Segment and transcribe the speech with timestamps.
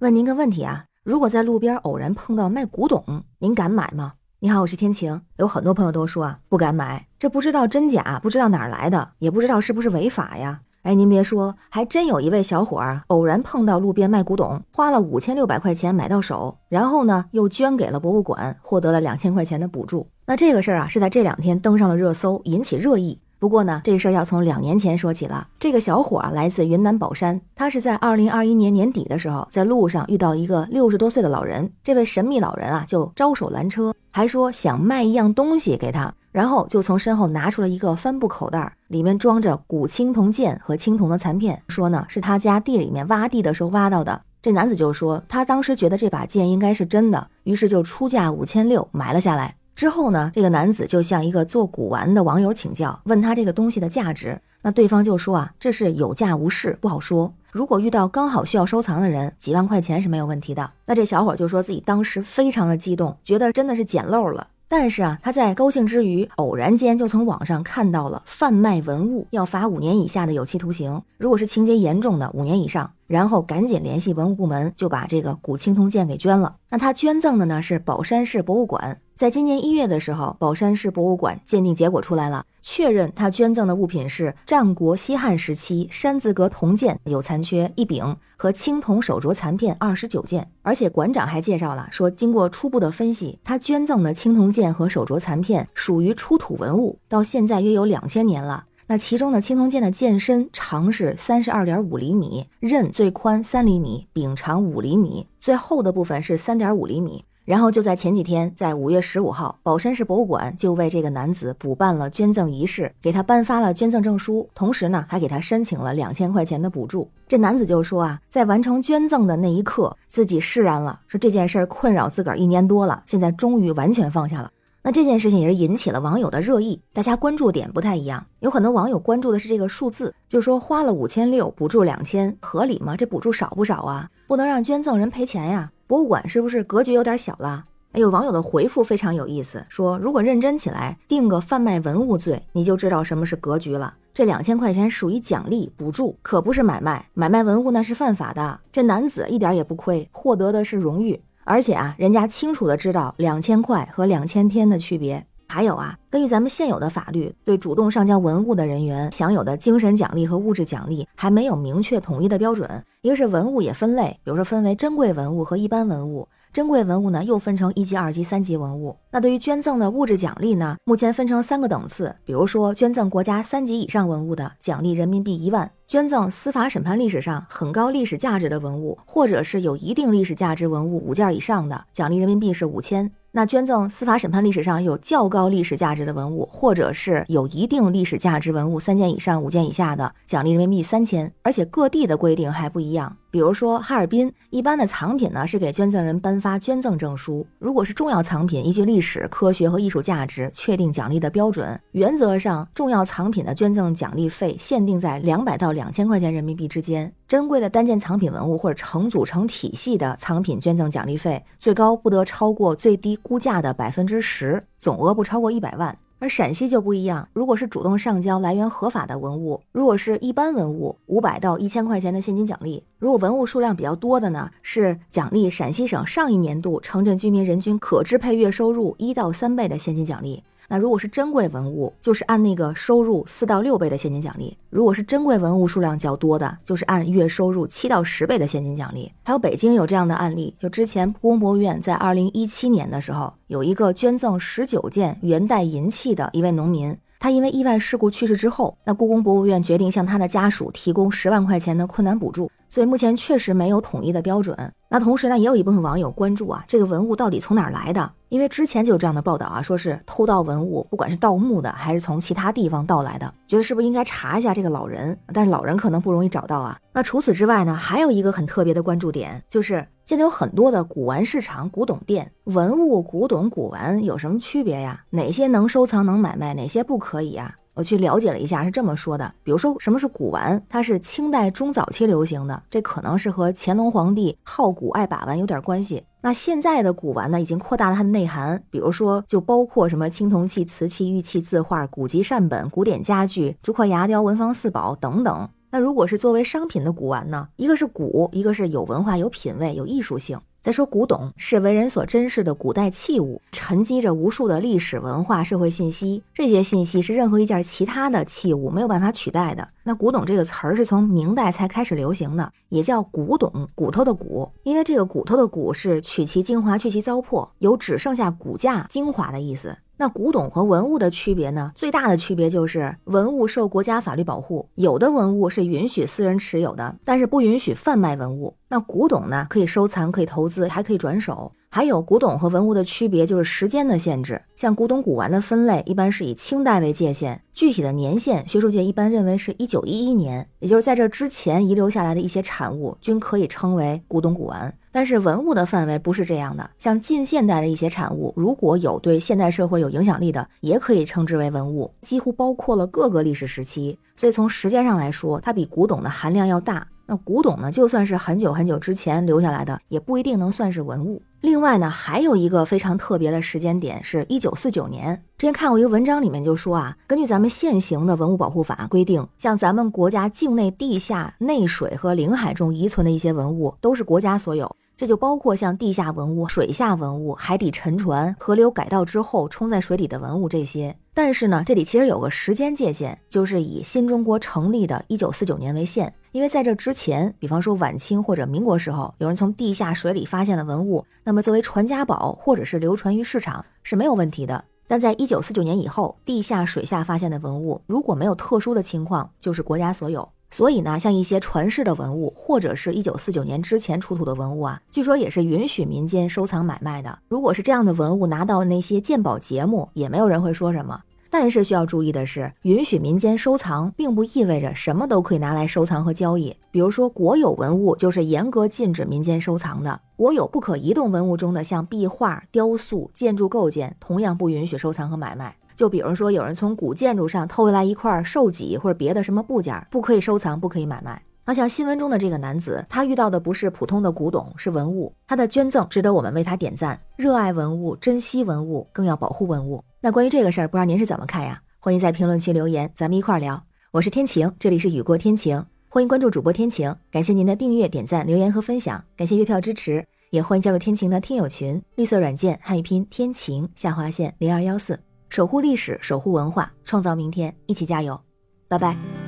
[0.00, 4.12] 问您个问题啊，如果在路边偶然碰到卖古董，您敢买吗？
[4.40, 5.22] 你好，我是天晴。
[5.38, 10.60] 有很多朋友都说啊，不敢买，这不知道真假，不知道哪儿来的，也不知道是不是违法呀。
[10.82, 20.06] 哎，您别说，还真有一位小伙儿偶然碰到路边卖古董，花了五千六百块钱买到手，然后呢又捐给了博物馆，获得了两千块钱的补助。
[20.26, 23.18] 那这个事儿啊，是在这两天登上了热搜，引起热议。
[23.46, 25.46] 不过呢，这事儿要从两年前说起了。
[25.60, 31.70] 这个小伙啊，来自云南保山，他是在二零二一年年底的时候，在路上遇到一个六十多岁的老人。
[31.84, 36.12] 这位神秘老人啊，就招手拦车，还说想卖一样东西给他。
[36.32, 44.20] 然后就从身后拿出了一个帆布口袋，里面装着古青铜剑和青铜的残片，说呢是他家地里面挖地的时候挖到的。
[44.42, 49.54] 这男子就说他当时觉得这把剑应该是真的，于是就出价五千六买了下来。
[49.76, 54.40] 之后呢，这个男子就向一个做古玩的网友请教，问他这个东西的价值。
[54.62, 57.34] 那对方就说啊，这是有价无市，不好说。
[57.52, 60.70] 如果遇到刚好需要收藏的人，几万块钱是没有问题的。
[60.86, 64.48] 那这小伙就说自己当时非常的激动，觉得真的是捡漏了。
[64.66, 72.90] 但是啊，他在高兴之余，偶然间就从网上看到了贩卖文物要罚五年以下的有期徒刑，如果是情节严重的，五年以上。
[73.06, 76.56] 然后赶紧联系文物部门，就把这个古青铜剑给捐了。
[76.70, 78.98] 那他捐赠的呢是宝山市博物馆。
[79.16, 90.46] 在今年一月的时候，宝山市博物馆鉴定结果出来了，确认他捐赠的物品是战国西汉时期山字格铜剑，有残缺一柄和青铜手镯残片二十九件。
[90.60, 98.66] 而且馆长还介绍了说，经过初步的分析，他捐赠的青铜剑和手镯残片属于出土文物，到现在约有两千年了。
[98.88, 107.24] 那其中的青铜剑的剑身长是三十二点五厘米，刃最宽三厘米，柄长五厘米，最厚的部分是三点五厘米。
[107.46, 117.08] 然后就在前几天，在五月十五号，宝山市博物馆就为这个男子补办了捐赠仪式，给他颁发了捐赠证书，同时呢，还给他申请了两千块钱的补助。
[117.28, 124.50] 这男子就说啊，在完成捐赠的那一刻，自己释然了，说这件事儿困扰自个儿一年多了，现在终于完全放下了。
[124.86, 128.24] 那这件事情也是引起了网友的热议，大家关注点不太一样。
[128.38, 132.96] 有很多网友关注的是这个数字，就说花了五千六补助两千，合理吗？
[132.96, 134.08] 这补助少不少啊？
[134.28, 135.72] 不能让捐赠人赔钱呀？
[135.88, 137.64] 博物馆是不是格局有点小了？
[137.90, 143.92] 哎有网友的回复非常有意思，说如果认真起来，定个贩卖文物罪，你就知道什么是格局了。
[144.14, 148.60] 这两千块钱属于奖励补助，可不是买卖，买卖文物那是犯法的。
[148.70, 151.20] 这男子一点也不亏，获得的是荣誉。
[151.48, 155.24] 而且啊，人家清楚的知道两千块和两千天的区别。
[155.48, 162.68] 还有啊，根据咱们现有的法律，对主动上交文物的人员享有的精神奖励和物质奖励还没有明确统一的标准。
[163.02, 166.26] 一个是文物也分类，比如说分为珍贵文物和一般文物。
[166.56, 168.96] 珍贵文物呢，又分成一级、二级、三级文物。
[169.10, 172.16] 那对于捐赠的物质奖励呢，目前分成三个等次。
[172.24, 183.12] 比如说，捐赠国家三级以上文物的，奖励人民币一万；捐赠司法审判历史上很高历史价值的文物，或者是有一定历史价值文物五件以上的，奖励人民币是五千。
[183.32, 191.30] 那捐赠司法审判历史上有较高历史价值的文物，或者是有一定历史价值文物三件以上、五件以下的，奖励人民币三千。
[191.42, 193.18] 而且各地的规定还不一样。
[193.30, 197.46] 比如说哈尔滨一般的藏品呢，是给捐赠人颁发捐赠证书。
[197.58, 201.78] 如果是重要藏品，依据历史、科学和艺术价值确定奖励的标准。
[201.92, 207.12] 原则上，重要藏品的捐赠奖励费限定在两百到两千块钱人民币之间。
[207.28, 215.98] 珍贵的单件藏品文物或者成组成体系的藏品捐赠奖励费，最高不得超过最低估价的百分之十，总额不超过一百万。
[216.18, 230.42] 而陕西就不一样，如果是主动上交来源合法的文物，如果是一般文物，五百到一千块钱的现金奖励；如果文物数量比较多的呢，是奖励陕西省上一年度城镇居民人均可支配月收入一到三倍的现金奖励。
[230.68, 239.12] 那如果是珍贵文物，就是按那个收入四到六倍的现金奖励；如果是珍贵文物数量较多的，就是按月收入七到十倍的现金奖励。
[239.24, 246.96] 还有北京有这样的案例，就之前故宫博物院在二零一七年的时候，有一个捐赠十九件元代银器的一位农民。
[247.18, 252.50] 他因为意外事故去世之后，那故宫博物院决定向他的家属提供十万块钱的困难补助。
[252.68, 254.54] 所以目前确实没有统一的标准。
[254.88, 258.12] 那同时呢，也有一部分网友关注啊，这个文物到底从哪儿来的？
[258.28, 265.18] 因为之前就有这样的报道啊，说是偷盗文物，不管是盗墓的还是从其他地方盗来的，觉得是不是应该查一下这个老人？
[265.32, 266.78] 但是老人可能不容易找到啊。
[266.92, 275.02] 那除此之外呢，还有一个很特别的关注点，就是现在有很多的古玩市场、古董店，文物、古董、古玩有什么区别呀？
[275.10, 277.56] 哪些能收藏、能买卖，哪些不可以呀？
[277.76, 286.02] 我去了解了一下，是这么说的：，比如说什么是古玩，它是清代中早期流行的，这可能是和乾隆皇帝好古爱把玩有点关系。
[286.22, 295.48] 那现在的古玩呢，已经扩大了它的内涵，比如说就包括什么青铜器、瓷器、玉器、字画、古籍善本、古典家具、竹刻牙雕、文房四宝等等。
[295.70, 297.48] 那如果是作为商品的古玩呢？
[297.56, 300.40] 一个是古，一个是有文化、有品位、有艺术性。
[300.66, 306.24] 再说古董是为人所珍视的古代器物，沉积着无数的历史文化、社会信息。
[306.34, 309.68] 这些信息是任何一件其他的器物没有办法取代的。
[309.88, 319.78] 那古董这个词儿是从明代才开始流行的，也叫古董，骨头的骨，因为这个骨头的骨是取其精华，去其糟粕，有只剩下骨架、精华的意思。
[319.96, 321.70] 那古董和文物的区别呢？
[321.76, 328.56] 最大的区别就是文物受国家法律保护，有的文物是允许私人持有的，但是不允许贩卖文物。
[328.68, 331.52] 那古董呢，可以收藏，可以投资，还可以转手。
[331.68, 344.74] 还有古董和文物的区别就是时间的限制，像古董古玩的分类一般是以清代为界限，具体的年限学术界一般认为是一九一一年，也就是在这之前遗留下来的一些产物均可以称为古董古玩。
[344.90, 353.98] 但是文物的范围不是这样的，像近现代的一些产物，如果有对现代社会有影响力的，也可以称之为文物，几乎包括了各个历史时期。
[354.16, 356.86] 所以从时间上来说，它比古董的含量要大。
[357.08, 361.22] 那古董呢，就算是很久很久之前留下来的，也不一定能算是文物。
[361.40, 365.22] 另外呢，还有一个非常特别的时间点，是一九四九年。
[365.38, 374.74] 之前看过一个文章，里面就说啊，根据咱们现行的文物保护法规定，像咱们国家境内地下、内水和领海中遗存的一些文物，都是国家所有。
[374.96, 380.96] 这就包括像地下文物、水下文物、海底沉船、河流改道之后冲在水里的文物这些。
[381.12, 386.12] 但是呢，这里其实有个时间界限，就是以新中国成立的一九四九年为限。
[386.36, 394.62] 因为在这之前，比方说晚清或者民国时候，有人从地下水里发现了文物，那么作为传家宝或者是流传于市场是没有问题的。
[394.86, 400.28] 但在一九四九年以后，地下水下发现的文物，如果没有特殊的情况，就是国家所有。
[400.50, 407.18] 所以呢，像一些传世的文物，或者是一九四九年之前出土的文物啊，据说也是允许民间收藏买卖的。
[407.28, 411.00] 如果是这样的文物拿到那些鉴宝节目，也没有人会说什么。
[411.38, 416.56] 但是需要注意的是，允许民间收藏，并不意味着什么都可以拿来收藏和交易。
[416.70, 420.00] 比如说，国有文物就是严格禁止民间收藏的。
[420.16, 425.54] 国有不可移动文物中的像壁画、雕塑、建筑构件，同样不允许收藏和买卖。
[425.74, 431.22] 就比如说，有人从古建筑上偷回来一块兽脊或者别的什么部件，不可以收藏，不可以买卖。
[431.44, 435.12] 那像新闻中的这个男子，他遇到的不是普通的古董，是文物。
[435.28, 436.98] 他的捐赠值得我们为他点赞。
[437.14, 439.84] 热爱文物，珍惜文物，更要保护文物。
[440.06, 441.60] 那关于这个事儿，不知道您是怎么看呀？
[441.80, 443.60] 欢迎在评论区留言，咱们一块儿聊。
[443.90, 446.94] 我是天晴，这里是雨过天晴，欢迎关注主播天晴。
[447.10, 451.82] 感谢您的订阅、点赞、留言和分享，感谢月票支持，也欢迎加入天晴的听友群。
[451.96, 454.96] 绿色软件汉语拼天晴下划线零二幺四，
[455.28, 458.20] 守护历史，守护文化，创造明天，一起加油！
[458.68, 459.25] 拜拜。